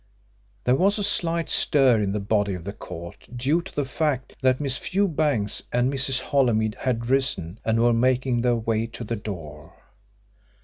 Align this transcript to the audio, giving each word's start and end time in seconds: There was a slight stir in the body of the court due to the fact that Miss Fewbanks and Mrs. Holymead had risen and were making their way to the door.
There 0.63 0.73
was 0.75 0.97
a 0.97 1.03
slight 1.03 1.47
stir 1.51 2.01
in 2.01 2.11
the 2.11 2.19
body 2.19 2.55
of 2.55 2.63
the 2.63 2.73
court 2.73 3.27
due 3.35 3.61
to 3.61 3.75
the 3.75 3.85
fact 3.85 4.35
that 4.41 4.59
Miss 4.59 4.75
Fewbanks 4.75 5.61
and 5.71 5.93
Mrs. 5.93 6.19
Holymead 6.21 6.73
had 6.79 7.11
risen 7.11 7.59
and 7.63 7.79
were 7.79 7.93
making 7.93 8.41
their 8.41 8.55
way 8.55 8.87
to 8.87 9.03
the 9.03 9.15
door. 9.15 9.75